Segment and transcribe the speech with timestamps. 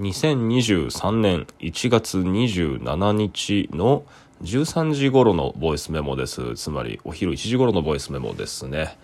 [0.00, 4.04] 2023年1月27日の
[4.42, 6.54] 13時頃のボイスメモです。
[6.54, 8.96] つまりお昼1時頃のボイスメモですね。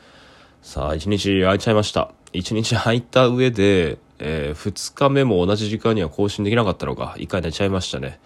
[0.62, 2.12] さあ、1日空いちゃいました。
[2.32, 8.18] 1日空いた上で、え2日目も同じ時間には更新できなかったのか、1回寝ちゃいましたね。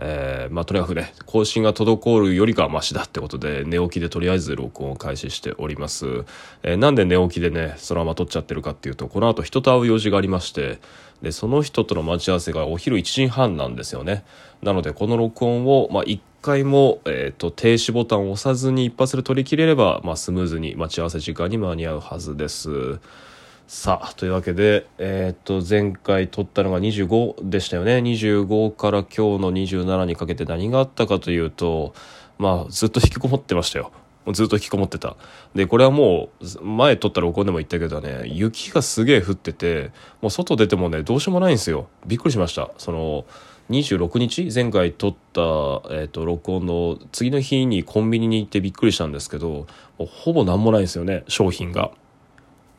[0.00, 6.24] えーまあとにかくね更新が滞るよりかはマシだってことで寝起きでとりあえず録音を開始しております、
[6.62, 10.78] えーなんで寝起きでねそのまま撮っちゃってるかっていうとこの後人と会う用事がありまして
[11.22, 14.24] でその人との待ち合わせがお昼1時半なんですよね。
[14.62, 23.00] なのでこの録音を、まあ、1回も、えー、と停止ボタンを押さずに一発で取り切れれば、まあ、スムーズに待ち合わせ時間に間に合うはずです。
[23.72, 27.98] さあというわけで、えーっと前回撮ったのが25でしたよね。
[27.98, 31.94] 25から今日の27にかけて何があったかというと
[32.36, 33.92] まあずっと引きこもってましたよ。
[34.32, 35.14] ずっと引きこもってた。
[35.54, 41.86] でこれはもう前撮った録音でも言ったけどね雪がすげえ降っててもう外出てもねどうしようもないんですよ。
[42.06, 42.72] びっくりしました。
[42.76, 43.24] その
[43.70, 44.50] 26日？
[44.52, 49.66] 前回撮った、えー、と録音の次の日にコンビニに行ってびっくりしたんですけども
[50.00, 51.92] うほぼ何もないんですよね商品が。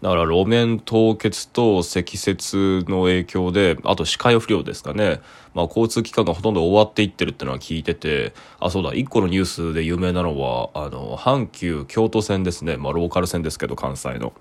[0.02, 2.55] だから路面凍結と積雪
[2.89, 5.21] の影響で、あと視界不良ですかね。
[5.53, 12.77] まあ交通機関がほとんど終わっていってるってのは聞いてて、あ、そうだ、一個のニュースで有名なのは、あの、阪急京都線ですね。
[12.77, 14.33] まあローカル線ですけど、関西の。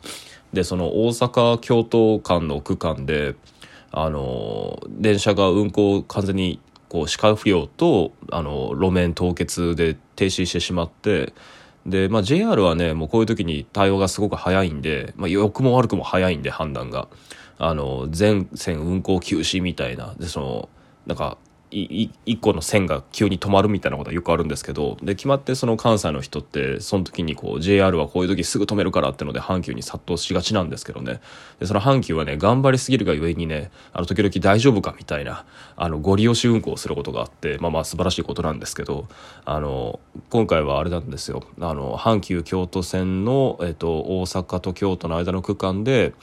[0.55, 3.35] で、その大阪京都間の区間で、
[3.93, 11.35] あの、電車が運行完全にこう視界不良と、あの、路面凍結で停止してしまって、
[11.87, 17.09] で、まあ、JR はねもうこういう時に対応がすごく早いんで、まあ、良くも悪くも早いんで判断が。
[17.63, 20.15] あの全線運行休止みたいな。
[20.19, 20.69] でその
[21.07, 21.37] なんか
[21.71, 31.21] 一個の線が急に止まるみたいなことはよくあるんですけどで決まってその関西の人ってその時にこう JR はこういう時すぐ止めるからってので阪急に殺到しがちなんですけどね。
[31.61, 35.45] でその阪急はね頑張りすぎるがゆえにねあの時々大丈夫かみたいな
[35.77, 39.07] あのご利用し運行をすることがあってまあまあ素晴らしいことなんですけど
[39.45, 41.45] あの今回はあれなんですよ。
[41.61, 46.15] あの阪急京都線の、えっと、大阪と京都の間の区間で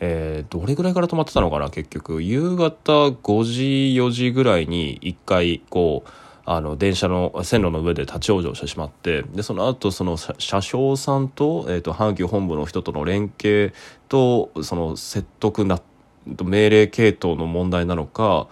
[0.00, 2.22] えーどれぐらいから止まってたのかな結局。
[2.22, 3.62] 夕方5時
[3.96, 6.10] 4時ぐらいに一回こう
[6.44, 13.72] あの電車の線路の上で立ち往生してしまってでその後その車掌さんと,、えー、と阪急本部の人との連携
[14.08, 15.80] とその説得な
[16.26, 18.48] 命令系統の問題なのか、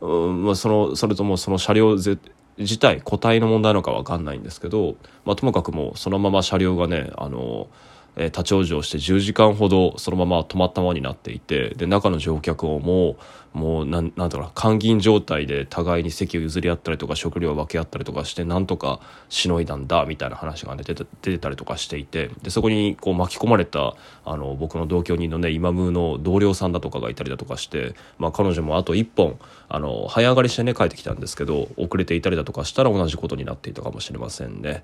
[0.00, 7.68] うんまあ、そのそれともその車両自体個体の問題なのか分かんないんですけど、まあ、ともかくもうそのまま車両がねあの、
[8.16, 13.16] え立ち往生して10時間ほどそのまま止まったままになっていてで中の乗客をもう
[13.52, 34.82] もうなんなんだろうな監禁状態で互いに席を譲り合ったりとか食料を分け合ったりとかしてなんとかしのいだんだみたいな話が、ね、出て出てたりとかしていてでそこにこう巻き込まれたあの僕の同居人のね今ムの同僚さんだとかがいたりだとかして、まあ、彼女もあと1本あの早上がりしてね帰ってきたんですけど遅れていたりだとかしたら同じことになっていたかもしれませんね。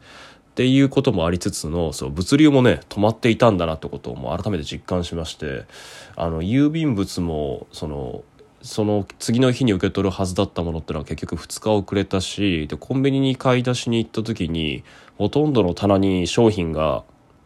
[0.48, 5.64] っていうこともありつつのそう物流もね止まっていたんだなってことをもう改めて実感しまして
[6.16, 8.22] あの郵便物もその
[8.62, 14.82] その次の日に受け取るはずだったものってのは結局2日遅れたしでコンビニに買い出しに行った時に
[15.16, 17.04] ほとんどの棚に商品が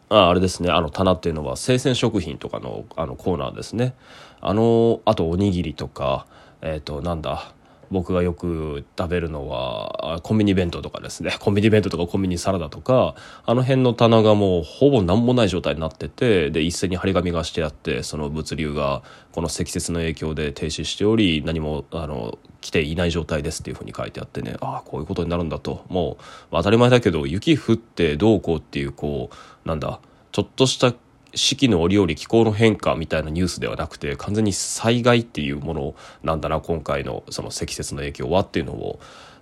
[0.09, 3.95] ああれですねあの棚っていうのは生鮮食品とかのあのコーナーですね。
[4.41, 6.27] あのあとおにぎりとか
[6.61, 7.53] えっ、となんだ
[7.93, 11.35] 僕がよく食べるのはコンビニ弁当とかですね。
[11.39, 13.13] コンビニ弁当とかコンビニサラダとか
[13.45, 24.55] あの辺の棚がもうほぼ何もない状態になっててで一斉に張り紙がしてあってその物流がこの積雪の影響で停止しており何もあの来ていない状態ですっていうふうに書いてあってね。
[24.59, 25.83] ああこういうことになるんだと。
[25.89, 29.99] もう当たり前だけど雪降ってどうこうっていうこうなんだ
[30.31, 30.93] ちょっとした
[31.35, 38.99] 四季の折々気候の変化みたいなニュースではなくて完全に災害っていうものなんだな今回のその積雪の影響はっていうのを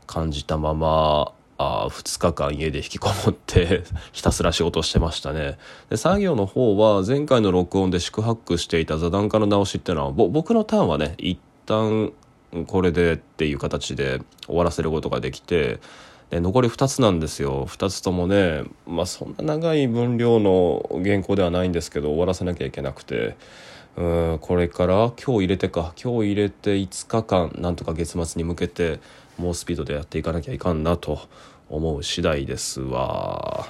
[0.08, 5.60] 感じたままあ2日間家で引きこもってひたすら仕事してましたね。
[5.90, 12.14] で作業の方は前回の録音で宿泊していた座談家の直しっていうのは僕のターンはね一旦
[12.68, 15.80] これでっていう形で終わらせることができて
[16.32, 17.68] で残り2つなんですよ。
[17.68, 23.38] 2つともねまあそんな長い分量の原稿ではないんですけど終わらせなきゃいけなくて。
[23.98, 25.94] うんこれから今日入れてか。
[26.02, 29.02] 今日入れて5日間なんとか月末に向けて
[29.38, 31.20] 猛スピードでやっていかなきゃいかんなと
[31.70, 33.68] 思う次第ですわ。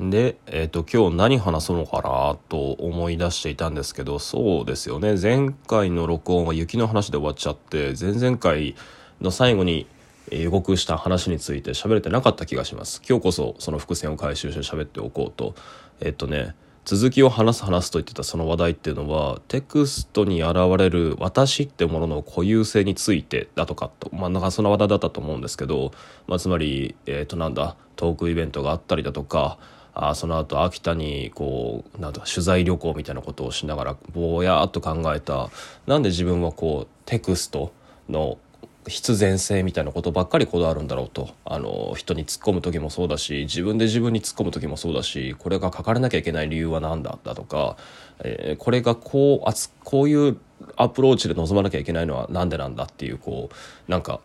[0.00, 5.16] で、えっと今日何話そうのかなと思い出していたんですけどそうですよね。
[5.20, 8.74] 前回の録音は雪の話で終わっちゃって前々回
[9.20, 9.86] の最後に
[10.30, 13.02] 予告した話について喋れてなかった気がします。
[13.08, 15.54] 今日こそその伏線を回収して喋っておこうと。
[16.00, 16.54] えっとね
[16.84, 24.10] 続きを話す話すと言ってたその話題っていうのはテクストに現れる私ってものの固有性についてだとかと。
[24.14, 25.92] まあなんかその話題だったと思うんですけど、
[26.26, 29.58] まあ、つまりえっ、となんだトークイベントがあったりだとか
[29.94, 35.50] あその後秋田にこうなんだ取材旅行みたいなことをしながらぼやっと考えた。
[35.86, 37.72] なんで自分はこうテクスト
[38.10, 38.38] の
[38.86, 41.30] 必然性みたいなことばっかりこだわるんだろうと。
[41.44, 47.18] あの人に突っ込む時もそうだし自分で自分に突っ込む時もそうだしこれが書かれなきゃいけない理由は何だ？
[47.24, 47.76] だとか、
[48.22, 50.36] えー、これがこうあつこういう
[50.76, 54.20] アプローチで臨まなきゃいけないのは何でなんだっていうこうなんか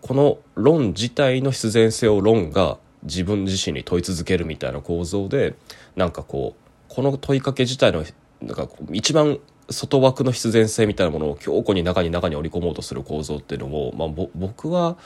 [0.00, 5.54] この論自体の必然性を論が自分自身に問い続けるみたいな構造で
[5.96, 8.04] なんかこうこの問いかけ自体の
[8.40, 9.38] なんか一番
[9.72, 14.96] 外枠の必然性みたいなものを強固に中に中に織り込もうとする構造っていうのも、まあ、僕は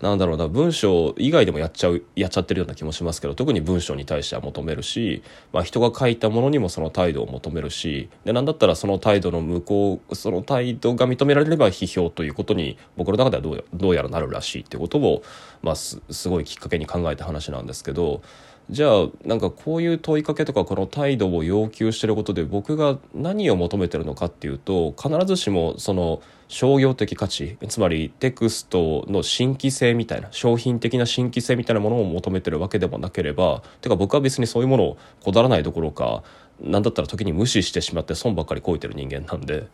[0.00, 5.22] なんだろうな文章以外でもやっちゃうやっちゃってるような気もしますけど特に文章に対しては求めるし、
[5.52, 15.22] まあ、人が書いたものにもその態度を求めるしでなんだったらその態度の向こうその態度が認められれば批評ということに僕の中ではどうやどうやらなるらしいっていうことを、
[15.62, 18.22] まあ、すごいきっかけに考えた話なんですけど。
[18.70, 36.22] じゃあなんかこういう問いかけとかこの態度を要求してることで僕が何を求めてるのかっていうと必ずしもその商業的価値つまりテクストの新規性みたいな商品的な新規性みたいなものを求めてるわけでもなければてか僕は別にそういうものをこだわらないどころか
[36.60, 39.66] 何だったら時に無視してしまって損ばっかりこいてる人間なんで、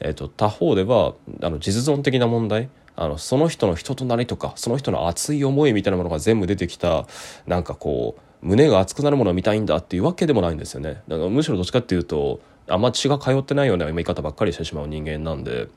[0.00, 7.06] えーと、他方ではあの実存的な問題あのその人の人となりとかその人の熱い思いみたいなものが全部出てきた
[7.46, 11.02] なんかこう胸が熱くなるものを見たいんだっていうわけでもないんですよね。
[11.08, 15.68] だからむしろどっちかっていうとあんま血が通ってないような読み方ばっかりしてしまう人間なんで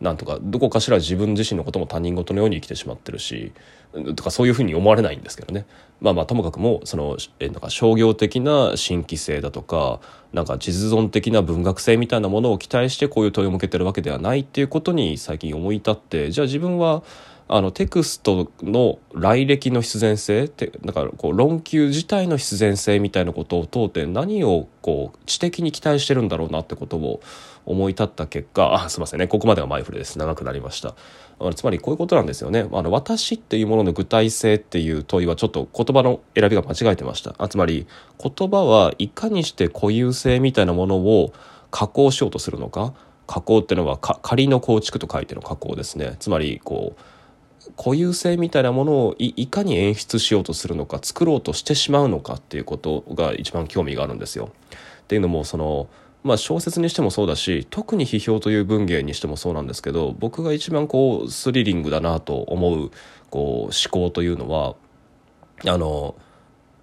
[0.00, 3.52] なんとかどこかしら自分自身のことも他人事のように生きてしまってるし
[4.16, 5.64] とかそういうふうに思われないんですけどね。
[6.00, 10.00] まあまあともかくもそのえなんか商業的な新規性だとか
[10.32, 17.04] なんか実存的な文学性みたいなものを期待してこういう問いを向けてるわけではないっていうことに最近思い立ってじゃあ自分は
[17.48, 27.20] あのテクストの来歴の必然性ってだからこう論級自体の必然性みたいなことを問うて何をこう知的に期待してるんだろうなってことを
[27.66, 29.26] 思い立った結果 あすいませんね。
[29.26, 30.18] ここまではマイフルです。
[30.18, 30.94] 長くなりました。
[31.54, 32.66] つまりこういうことなんですよね。
[32.72, 37.34] あの私っていうものの具体性っていう問いはちょっと言葉の選びが間違えてました。
[37.38, 37.86] あつまり
[38.22, 41.32] 言葉はいかにして固有性みたいなものを
[41.70, 42.94] 加工しようとするのか？
[43.26, 46.16] 加工っていうのは仮の構築と書いての加工ですね。
[46.18, 47.00] つまりこう
[47.76, 54.50] 固有性みたいなものをいかに演出しようとするのか作ろうとしてしまうのかっていうことが一番興味があるんですよ。
[55.02, 55.88] っていうのもその
[56.24, 62.90] まあ、小説にしてもそうだし特に批評という文芸にしてもそうなんですけど僕が一番こうスリリングだなと思う
[63.30, 64.76] こう思考というのは
[65.66, 66.14] あの、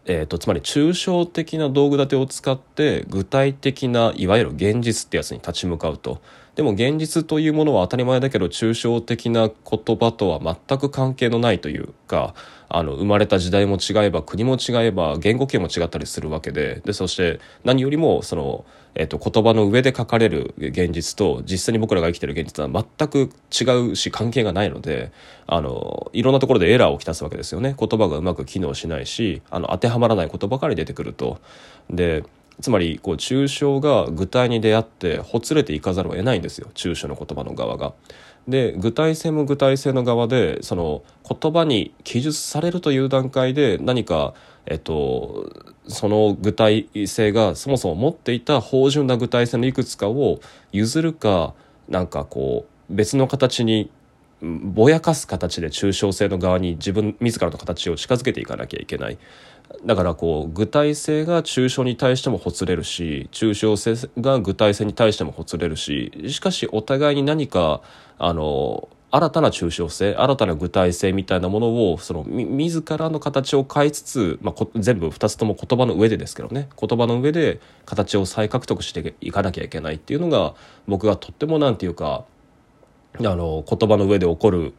[0.06, 6.22] えーと、つまり抽象的な道具立てを使って具体的ないわゆる現実ってやつに立ち向かうと。
[6.60, 12.36] でも現実というものは当たり前だけど抽象的な言葉とは全く関係のないというか
[12.68, 25.14] あの生まれた時代も違えば国も違えば言語圏も違ったりするわけででそして何よりもその、えーと、言葉の上で書かれる現実と実際に僕らが生きてる現実は全く違うし関係がないので
[25.48, 31.40] あのいろんなところでエラーをきたすわけですよね言葉がうまく機能しないしあの当てはまらないことばかり出てくると。
[31.90, 32.26] で
[32.62, 37.94] つまりこう抽象が具体に出会ってほつれていかざるを得ないんですよ抽象の言葉の側が。
[38.48, 44.34] で具体性も具体性の側でその言葉に記述されるという段階で何か、
[44.66, 45.52] えっと、
[45.88, 50.40] その具体性がそもそも持っていた芳醇な具体性のいくつかを
[50.72, 51.54] 譲るか
[51.90, 53.92] なんかこう別の形に
[54.42, 59.18] ぼやかす形で抽象性の側に自分自らの形を近づけていかなきゃいけない
[59.86, 67.82] だからこう具体性が抽象に対してもほつれるし抽象性が具体性に対してもほつれるししかしお互いに何か
[68.18, 80.54] あの新たな抽象性新たな具体性みたいなものをその自らの形を変えつつ、まあ、全部2つとも言葉の上でですけどね言葉の上で形を再獲得していかなきゃいけないっていうのが
[80.88, 82.26] 僕がとってもなんていうか
[83.18, 84.74] あの言葉の上で起こる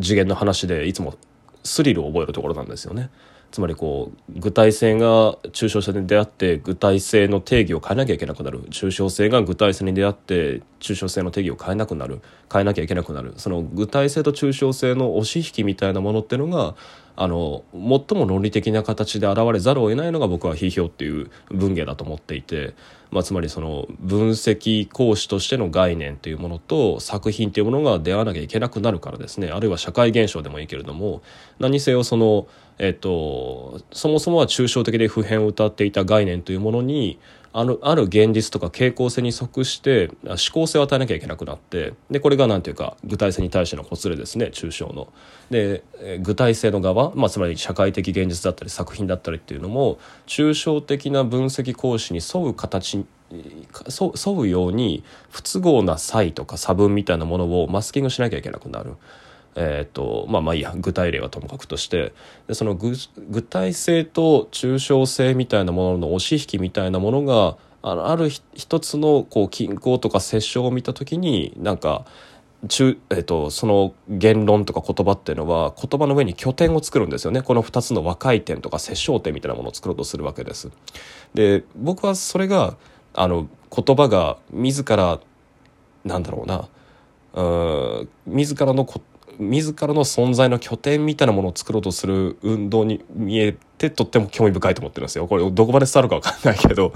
[0.00, 1.14] 次元の話でいつも
[1.62, 3.10] スリルを覚えるところなんですよね。
[3.54, 8.62] つまりこう具体性が抽象性に出会って具体性の定義を変えなきゃいけなくなる。
[8.70, 12.20] 抽象性が具体性に出会って抽象性の定義を変えなくなる。
[12.52, 13.34] 変えなきゃいけなくなる。
[13.36, 16.74] その具体性と抽象性の押し引きみたいなものっていうのが
[17.16, 22.74] あの最も論理的な形で現れざるを得ないのが僕は批評っていう文芸だと思っていて、
[23.12, 29.50] まあ、つまりその分析講師としての概念というものと作品というものが出会わなきゃいけなくなるからですね。
[29.50, 31.22] あるいは社会現象でもいいけれども
[31.60, 37.20] 何せよその、えっと、そもそもは抽象的で普遍を謳っていた概念というものに
[37.56, 45.12] あるある現実とか傾向性に即して思考性を与えなきゃいけなくなってでこれが何ていうか具体性に対してのほつれですね抽象の。
[45.50, 45.84] で
[46.20, 58.96] 具体性の側、まあ、つまり社会的現実だったり作品だったりっていうのも抽象的な分析講師に沿う形に沿うように不都合な差異とか差分みたいなものをマスキングしなきゃいけなくなる。
[59.56, 62.12] えーとまあまあいいや具体例はともかくとして
[62.48, 62.96] でその具
[63.42, 72.06] 体性と抽象性みたいなものの押し引きみたいなものがあのある一つのこう均衡とか折衝を見た時になんか
[72.68, 80.70] 中、えーと、その言論とか言葉っていうのは言葉の上に拠点を作るんですよねこの2つの和解点とか折衝点みたいなものを作ろうとするわけです。
[81.34, 82.76] で僕はそれが
[83.12, 85.20] あの言葉が自ら
[86.04, 86.68] なんだろうな
[87.34, 88.86] うん自らの
[89.38, 95.26] 自らの存在の拠点みたいなものを作ろうとする運動に見えてとっても興味深いと思ってるんですよ。
[95.26, 96.92] これどこまで伝わるか分かんないけど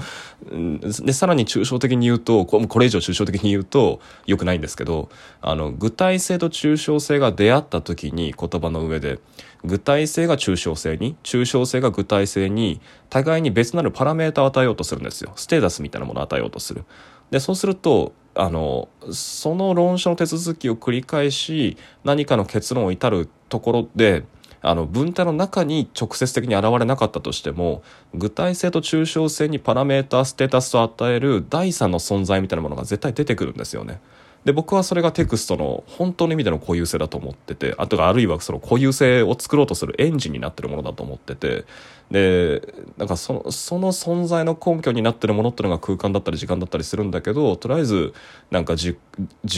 [1.04, 5.08] でさらに抽象的に言うとこれ以上抽象的に言うとよくないんですけど
[5.40, 9.18] あの具体性と抽象性が出会った時に言葉の上で
[9.64, 12.80] 具体性が抽象性に抽象性が具体性に
[13.10, 16.84] 互いに別なるパラメータを与えようとするんですよステータスみたいなものを与えようとする。
[17.30, 24.24] でそうするとあのその論書の手続きを繰り返し何かの結論を至るところで
[24.60, 27.82] あの文体の中に直接的に現れなかったとしても
[28.14, 34.00] 具体性と抽象性にパラメータステータスを与える第三の存在みたいなものが絶対出てくるんですよね。
[34.44, 41.64] で僕はそれがテクストの本当の意味での固有性だと思っててあとあるいはその固有性を作ろうとするエンジンになってるものだと思ってて
[42.10, 48.14] でなんかそのその存在の根拠になってるものっていうのが空間だったり時間だったりするんだけどとりあえず
[48.50, 48.96] なんか時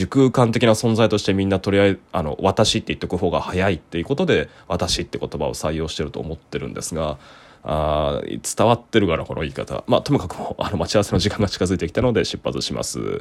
[0.09, 7.17] 空間的な存在としてみんなとりあえずあの私って言っておく方が早いっていうことで私って言葉を採用してると思ってるんですが。
[7.63, 13.19] あ伝わってるからこの言い方まあともかくもあの待ち合わせの時間が近づいてきたので出発します